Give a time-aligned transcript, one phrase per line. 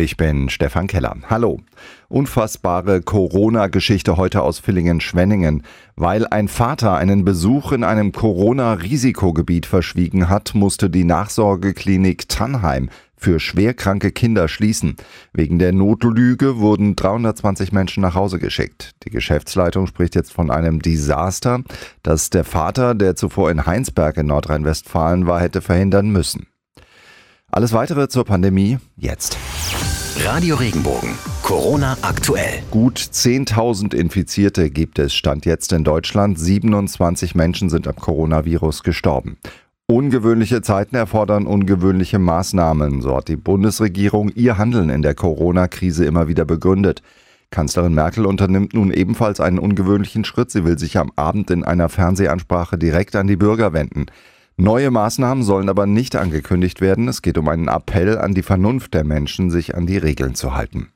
[0.00, 1.14] Ich bin Stefan Keller.
[1.28, 1.60] Hallo.
[2.08, 5.62] Unfassbare Corona-Geschichte heute aus Villingen-Schwenningen.
[5.94, 13.38] Weil ein Vater einen Besuch in einem Corona-Risikogebiet verschwiegen hat, musste die Nachsorgeklinik Tannheim für
[13.40, 14.96] schwerkranke Kinder schließen.
[15.34, 18.92] Wegen der Notlüge wurden 320 Menschen nach Hause geschickt.
[19.04, 21.62] Die Geschäftsleitung spricht jetzt von einem Desaster,
[22.02, 26.46] das der Vater, der zuvor in Heinsberg in Nordrhein-Westfalen war, hätte verhindern müssen.
[27.52, 29.36] Alles weitere zur Pandemie jetzt.
[30.18, 31.10] Radio Regenbogen.
[31.42, 32.62] Corona aktuell.
[32.70, 36.38] Gut 10.000 Infizierte gibt es, stand jetzt in Deutschland.
[36.38, 39.38] 27 Menschen sind am Coronavirus gestorben.
[39.86, 46.28] Ungewöhnliche Zeiten erfordern ungewöhnliche Maßnahmen, so hat die Bundesregierung ihr Handeln in der Corona-Krise immer
[46.28, 47.02] wieder begründet.
[47.50, 50.50] Kanzlerin Merkel unternimmt nun ebenfalls einen ungewöhnlichen Schritt.
[50.50, 54.06] Sie will sich am Abend in einer Fernsehansprache direkt an die Bürger wenden.
[54.60, 57.08] Neue Maßnahmen sollen aber nicht angekündigt werden.
[57.08, 60.54] Es geht um einen Appell an die Vernunft der Menschen, sich an die Regeln zu
[60.54, 60.92] halten.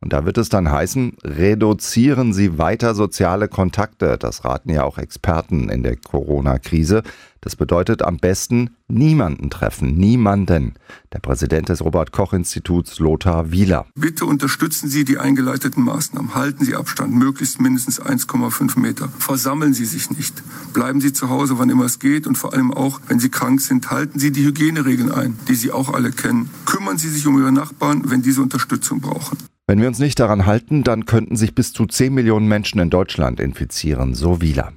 [0.00, 4.18] Und da wird es dann heißen, reduzieren Sie weiter soziale Kontakte.
[4.18, 7.02] Das raten ja auch Experten in der Corona-Krise.
[7.40, 10.74] Das bedeutet am besten niemanden treffen, niemanden.
[11.12, 13.86] Der Präsident des Robert-Koch-Instituts, Lothar Wieler.
[13.94, 16.34] Bitte unterstützen Sie die eingeleiteten Maßnahmen.
[16.34, 19.08] Halten Sie Abstand, möglichst mindestens 1,5 Meter.
[19.18, 20.42] Versammeln Sie sich nicht.
[20.74, 22.26] Bleiben Sie zu Hause, wann immer es geht.
[22.26, 25.72] Und vor allem auch, wenn Sie krank sind, halten Sie die Hygieneregeln ein, die Sie
[25.72, 26.50] auch alle kennen.
[26.66, 29.38] Kümmern Sie sich um Ihre Nachbarn, wenn diese Unterstützung brauchen.
[29.68, 32.88] Wenn wir uns nicht daran halten, dann könnten sich bis zu 10 Millionen Menschen in
[32.88, 34.72] Deutschland infizieren, so Wieler.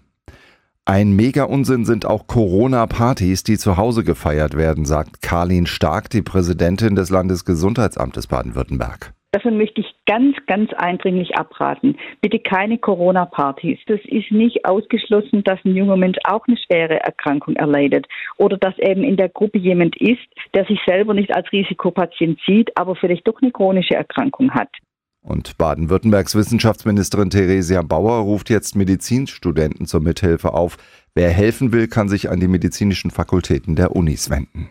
[0.83, 6.95] Ein Mega-Unsinn sind auch Corona-Partys, die zu Hause gefeiert werden, sagt Karlin Stark, die Präsidentin
[6.95, 9.13] des Landesgesundheitsamtes Baden-Württemberg.
[9.31, 11.97] Davon möchte ich ganz, ganz eindringlich abraten.
[12.19, 13.77] Bitte keine Corona-Partys.
[13.85, 18.77] Das ist nicht ausgeschlossen, dass ein junger Mensch auch eine schwere Erkrankung erleidet oder dass
[18.79, 23.27] eben in der Gruppe jemand ist, der sich selber nicht als Risikopatient sieht, aber vielleicht
[23.27, 24.69] doch eine chronische Erkrankung hat.
[25.21, 30.77] Und Baden-Württembergs Wissenschaftsministerin Theresia Bauer ruft jetzt Medizinstudenten zur Mithilfe auf.
[31.13, 34.69] Wer helfen will, kann sich an die medizinischen Fakultäten der Unis wenden.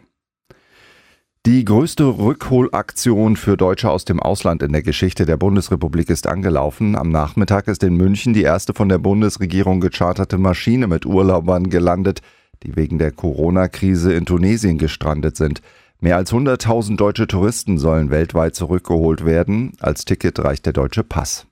[1.47, 6.97] Die größte Rückholaktion für Deutsche aus dem Ausland in der Geschichte der Bundesrepublik ist angelaufen.
[6.97, 12.21] Am Nachmittag ist in München die erste von der Bundesregierung gecharterte Maschine mit Urlaubern gelandet,
[12.65, 15.63] die wegen der Corona-Krise in Tunesien gestrandet sind.
[16.01, 19.73] Mehr als 100.000 deutsche Touristen sollen weltweit zurückgeholt werden.
[19.81, 21.47] Als Ticket reicht der deutsche Pass.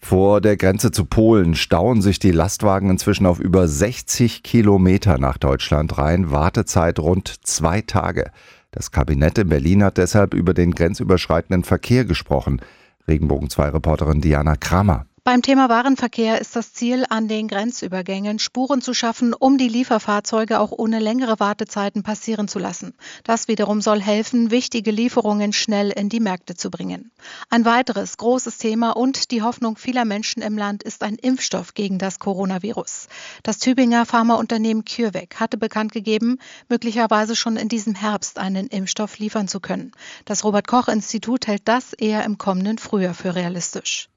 [0.00, 5.36] Vor der Grenze zu Polen stauen sich die Lastwagen inzwischen auf über 60 Kilometer nach
[5.36, 6.30] Deutschland rein.
[6.30, 8.30] Wartezeit rund zwei Tage.
[8.70, 12.62] Das Kabinett in Berlin hat deshalb über den grenzüberschreitenden Verkehr gesprochen.
[13.06, 15.06] Regenbogen 2 Reporterin Diana Kramer.
[15.30, 20.58] Beim Thema Warenverkehr ist das Ziel, an den Grenzübergängen Spuren zu schaffen, um die Lieferfahrzeuge
[20.58, 22.94] auch ohne längere Wartezeiten passieren zu lassen.
[23.22, 27.12] Das wiederum soll helfen, wichtige Lieferungen schnell in die Märkte zu bringen.
[27.48, 31.98] Ein weiteres großes Thema und die Hoffnung vieler Menschen im Land ist ein Impfstoff gegen
[31.98, 33.06] das Coronavirus.
[33.44, 39.46] Das Tübinger Pharmaunternehmen CureVac hatte bekannt gegeben, möglicherweise schon in diesem Herbst einen Impfstoff liefern
[39.46, 39.92] zu können.
[40.24, 44.09] Das Robert Koch Institut hält das eher im kommenden Frühjahr für realistisch.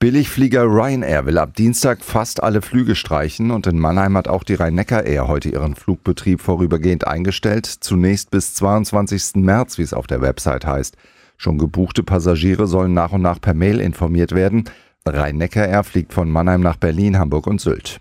[0.00, 4.54] Billigflieger Ryanair will ab Dienstag fast alle Flüge streichen und in Mannheim hat auch die
[4.54, 9.34] Rhein-Neckar Air heute ihren Flugbetrieb vorübergehend eingestellt, zunächst bis 22.
[9.42, 10.96] März, wie es auf der Website heißt.
[11.36, 14.70] Schon gebuchte Passagiere sollen nach und nach per Mail informiert werden.
[15.04, 18.00] Rhein-Neckar Air fliegt von Mannheim nach Berlin, Hamburg und Sylt.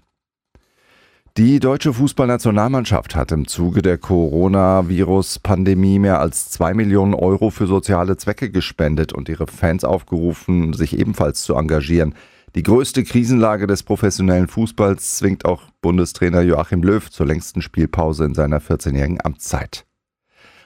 [1.38, 8.18] Die deutsche Fußballnationalmannschaft hat im Zuge der Coronavirus-Pandemie mehr als zwei Millionen Euro für soziale
[8.18, 12.16] Zwecke gespendet und ihre Fans aufgerufen, sich ebenfalls zu engagieren.
[12.56, 18.34] Die größte Krisenlage des professionellen Fußballs zwingt auch Bundestrainer Joachim Löw zur längsten Spielpause in
[18.34, 19.86] seiner 14-jährigen Amtszeit.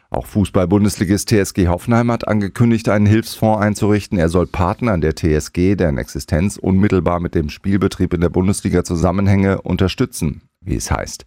[0.09, 4.17] Auch Fußball-Bundesligist TSG Hoffenheim hat angekündigt, einen Hilfsfonds einzurichten.
[4.17, 9.61] Er soll Partnern der TSG, deren Existenz unmittelbar mit dem Spielbetrieb in der Bundesliga zusammenhänge,
[9.63, 11.25] unterstützen wie es heißt.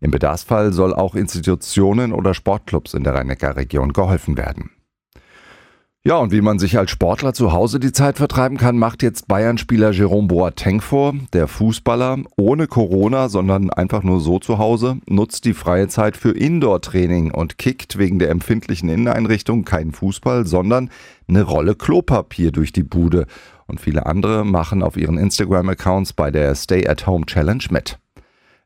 [0.00, 4.70] Im Bedarfsfall soll auch Institutionen oder Sportclubs in der Rhein-Neckar-Region geholfen werden.
[6.06, 9.26] Ja, und wie man sich als Sportler zu Hause die Zeit vertreiben kann, macht jetzt
[9.26, 11.14] Bayern-Spieler Jerome Boateng vor.
[11.32, 16.30] Der Fußballer, ohne Corona, sondern einfach nur so zu Hause, nutzt die freie Zeit für
[16.30, 20.90] Indoor-Training und kickt wegen der empfindlichen Inneneinrichtung keinen Fußball, sondern
[21.26, 23.26] eine Rolle Klopapier durch die Bude.
[23.66, 27.98] Und viele andere machen auf ihren Instagram-Accounts bei der Stay-at-Home-Challenge mit.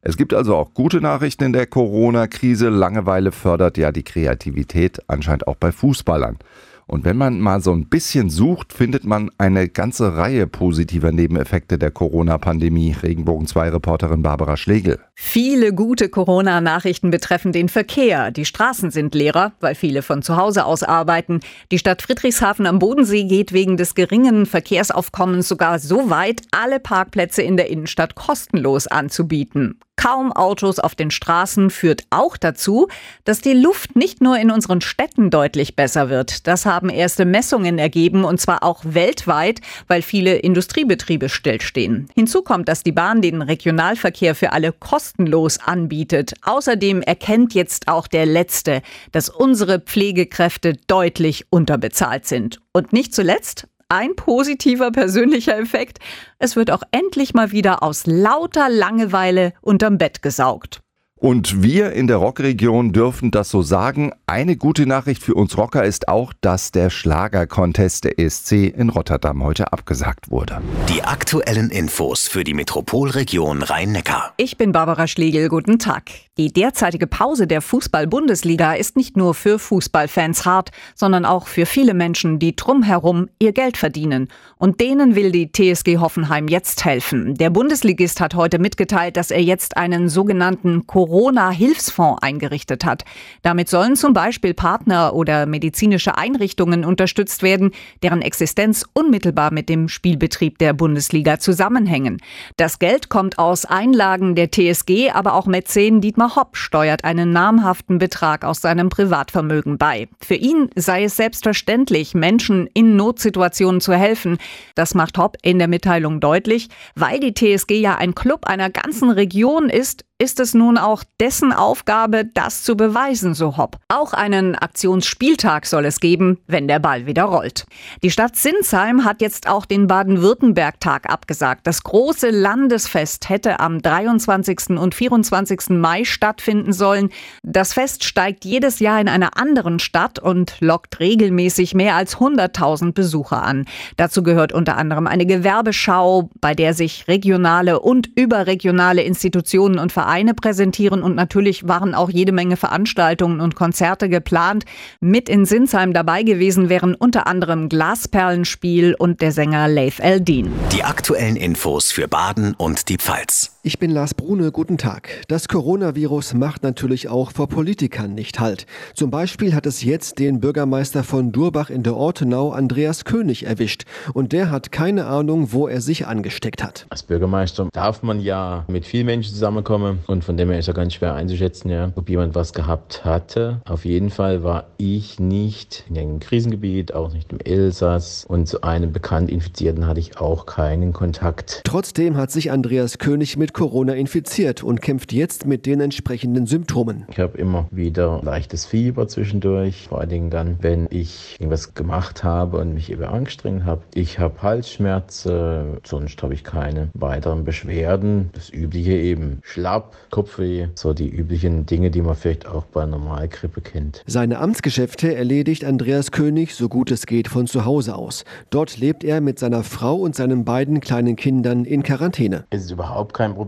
[0.02, 2.70] Es gibt also auch gute Nachrichten in der Corona-Krise.
[2.70, 6.38] Langeweile fördert ja die Kreativität anscheinend auch bei Fußballern.
[6.86, 11.78] Und wenn man mal so ein bisschen sucht, findet man eine ganze Reihe positiver Nebeneffekte
[11.78, 12.96] der Corona-Pandemie.
[13.00, 14.98] Regenbogen 2 Reporterin Barbara Schlegel.
[15.14, 18.32] Viele gute Corona-Nachrichten betreffen den Verkehr.
[18.32, 21.38] Die Straßen sind leerer, weil viele von zu Hause aus arbeiten.
[21.70, 27.42] Die Stadt Friedrichshafen am Bodensee geht wegen des geringen Verkehrsaufkommens sogar so weit, alle Parkplätze
[27.42, 29.78] in der Innenstadt kostenlos anzubieten.
[30.00, 32.88] Kaum Autos auf den Straßen führt auch dazu,
[33.24, 36.46] dass die Luft nicht nur in unseren Städten deutlich besser wird.
[36.46, 42.08] Das haben erste Messungen ergeben und zwar auch weltweit, weil viele Industriebetriebe stillstehen.
[42.14, 46.32] Hinzu kommt, dass die Bahn den Regionalverkehr für alle kostenlos anbietet.
[46.46, 48.80] Außerdem erkennt jetzt auch der Letzte,
[49.12, 52.58] dass unsere Pflegekräfte deutlich unterbezahlt sind.
[52.72, 55.98] Und nicht zuletzt ein positiver persönlicher Effekt.
[56.38, 60.80] Es wird auch endlich mal wieder aus lauter Langeweile unterm Bett gesaugt.
[61.20, 64.10] Und wir in der Rockregion dürfen das so sagen.
[64.26, 69.44] Eine gute Nachricht für uns Rocker ist auch, dass der Schlagercontest der ESC in Rotterdam
[69.44, 70.62] heute abgesagt wurde.
[70.88, 74.32] Die aktuellen Infos für die Metropolregion Rhein-Neckar.
[74.38, 75.50] Ich bin Barbara Schlegel.
[75.50, 76.04] Guten Tag.
[76.38, 81.92] Die derzeitige Pause der Fußball-Bundesliga ist nicht nur für Fußballfans hart, sondern auch für viele
[81.92, 84.28] Menschen, die drumherum ihr Geld verdienen.
[84.56, 87.34] Und denen will die TSG Hoffenheim jetzt helfen.
[87.34, 93.04] Der Bundesligist hat heute mitgeteilt, dass er jetzt einen sogenannten Corona-Hilfsfonds eingerichtet hat.
[93.42, 97.72] Damit sollen zum Beispiel Partner oder medizinische Einrichtungen unterstützt werden,
[98.04, 102.18] deren Existenz unmittelbar mit dem Spielbetrieb der Bundesliga zusammenhängen.
[102.56, 107.98] Das Geld kommt aus Einlagen der TSG, aber auch Mäzen Dietmar Hopp steuert einen namhaften
[107.98, 110.08] Betrag aus seinem Privatvermögen bei.
[110.20, 114.38] Für ihn sei es selbstverständlich, Menschen in Notsituationen zu helfen.
[114.76, 116.68] Das macht Hopp in der Mitteilung deutlich.
[116.94, 121.50] Weil die TSG ja ein Club einer ganzen Region ist, ist es nun auch dessen
[121.50, 123.78] Aufgabe, das zu beweisen, so Hopp.
[123.88, 127.64] Auch einen Aktionsspieltag soll es geben, wenn der Ball wieder rollt.
[128.02, 131.66] Die Stadt Sinsheim hat jetzt auch den Baden-Württemberg-Tag abgesagt.
[131.66, 134.78] Das große Landesfest hätte am 23.
[134.78, 135.70] und 24.
[135.70, 137.08] Mai stattfinden sollen.
[137.42, 142.92] Das Fest steigt jedes Jahr in einer anderen Stadt und lockt regelmäßig mehr als 100.000
[142.92, 143.64] Besucher an.
[143.96, 150.09] Dazu gehört unter anderem eine Gewerbeschau, bei der sich regionale und überregionale Institutionen und Vereine
[150.10, 154.64] Vereine präsentieren und natürlich waren auch jede Menge Veranstaltungen und Konzerte geplant.
[154.98, 160.50] Mit in Sinsheim dabei gewesen wären unter anderem Glasperlenspiel und der Sänger Leif Eldin.
[160.72, 163.59] Die aktuellen Infos für Baden und die Pfalz.
[163.62, 165.10] Ich bin Lars Brune, guten Tag.
[165.28, 168.64] Das Coronavirus macht natürlich auch vor Politikern nicht Halt.
[168.94, 173.84] Zum Beispiel hat es jetzt den Bürgermeister von Durbach in der Ortenau, Andreas König, erwischt.
[174.14, 176.86] Und der hat keine Ahnung, wo er sich angesteckt hat.
[176.88, 180.72] Als Bürgermeister darf man ja mit vielen Menschen zusammenkommen und von dem her ist ja
[180.72, 183.60] ganz schwer einzuschätzen, ja, ob jemand was gehabt hatte.
[183.66, 188.62] Auf jeden Fall war ich nicht in einem Krisengebiet, auch nicht im Elsass und zu
[188.62, 191.60] einem bekannt Infizierten hatte ich auch keinen Kontakt.
[191.64, 196.46] Trotzdem hat sich Andreas König mit mit Corona infiziert und kämpft jetzt mit den entsprechenden
[196.46, 197.04] Symptomen.
[197.10, 202.22] Ich habe immer wieder leichtes Fieber zwischendurch, vor allen Dingen dann, wenn ich irgendwas gemacht
[202.22, 203.82] habe und mich eben angestrengt habe.
[203.92, 208.30] Ich habe Halsschmerzen, sonst habe ich keine weiteren Beschwerden.
[208.34, 213.62] Das übliche eben schlapp, Kopfweh, so die üblichen Dinge, die man vielleicht auch bei Normalgrippe
[213.62, 214.04] kennt.
[214.06, 218.24] Seine Amtsgeschäfte erledigt Andreas König so gut es geht von zu Hause aus.
[218.50, 222.44] Dort lebt er mit seiner Frau und seinen beiden kleinen Kindern in Quarantäne.
[222.50, 223.39] Es ist überhaupt kein Problem.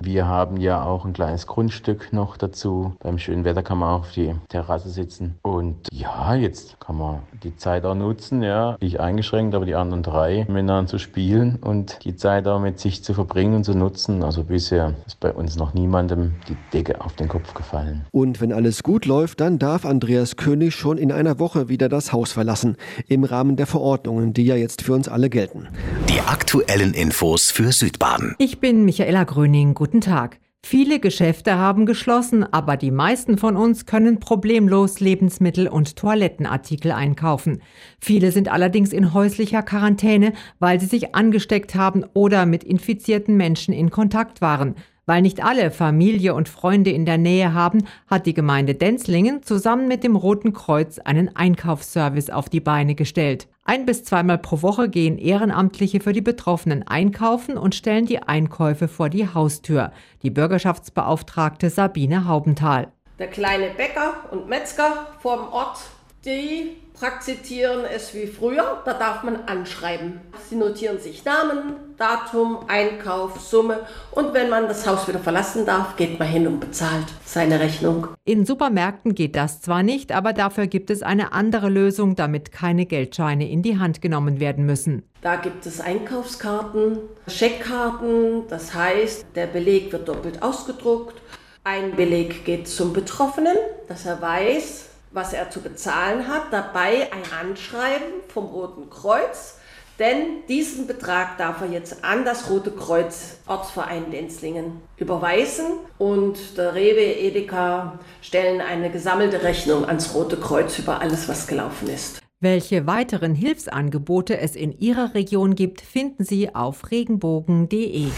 [0.00, 2.94] Wir haben ja auch ein kleines Grundstück noch dazu.
[3.00, 5.38] Beim schönen Wetter kann man auf die Terrasse sitzen.
[5.42, 8.76] Und ja, jetzt kann man die Zeit auch nutzen, ja.
[8.80, 13.02] Ich eingeschränkt, aber die anderen drei miteinander zu spielen und die Zeit auch mit sich
[13.02, 14.22] zu verbringen und zu nutzen.
[14.22, 18.06] Also bisher ist bei uns noch niemandem die Decke auf den Kopf gefallen.
[18.12, 22.12] Und wenn alles gut läuft, dann darf Andreas König schon in einer Woche wieder das
[22.12, 22.76] Haus verlassen.
[23.08, 25.68] Im Rahmen der Verordnungen, die ja jetzt für uns alle gelten.
[26.08, 28.36] Die aktuellen Infos für Südbaden.
[28.38, 30.40] Ich bin Michaela Gröning, guten Tag.
[30.62, 37.62] Viele Geschäfte haben geschlossen, aber die meisten von uns können problemlos Lebensmittel und Toilettenartikel einkaufen.
[37.98, 43.72] Viele sind allerdings in häuslicher Quarantäne, weil sie sich angesteckt haben oder mit infizierten Menschen
[43.72, 44.74] in Kontakt waren.
[45.12, 49.86] Weil nicht alle Familie und Freunde in der Nähe haben, hat die Gemeinde Denzlingen zusammen
[49.86, 53.46] mit dem Roten Kreuz einen Einkaufsservice auf die Beine gestellt.
[53.66, 58.88] Ein bis zweimal pro Woche gehen Ehrenamtliche für die Betroffenen einkaufen und stellen die Einkäufe
[58.88, 59.92] vor die Haustür.
[60.22, 62.88] Die Bürgerschaftsbeauftragte Sabine Haubenthal.
[63.18, 65.76] Der kleine Bäcker und Metzger vorm Ort,
[66.24, 70.20] die praktizieren es wie früher, da darf man anschreiben.
[70.48, 73.80] Sie notieren sich Namen, Datum, Einkauf, Summe
[74.12, 78.08] und wenn man das Haus wieder verlassen darf, geht man hin und bezahlt seine Rechnung.
[78.24, 82.86] In Supermärkten geht das zwar nicht, aber dafür gibt es eine andere Lösung, damit keine
[82.86, 85.02] Geldscheine in die Hand genommen werden müssen.
[85.22, 91.20] Da gibt es Einkaufskarten, Scheckkarten, das heißt, der Beleg wird doppelt ausgedruckt.
[91.64, 93.56] Ein Beleg geht zum Betroffenen,
[93.86, 99.58] dass er weiß, was er zu bezahlen hat, dabei ein Anschreiben vom Roten Kreuz,
[99.98, 105.66] denn diesen Betrag darf er jetzt an das Rote Kreuz Ortsverein Lenzlingen überweisen
[105.98, 111.88] und der Rewe, Edeka stellen eine gesammelte Rechnung ans Rote Kreuz über alles, was gelaufen
[111.88, 112.20] ist.
[112.40, 118.08] Welche weiteren Hilfsangebote es in Ihrer Region gibt, finden Sie auf regenbogen.de.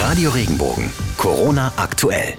[0.00, 2.38] Radio Regenbogen, Corona aktuell.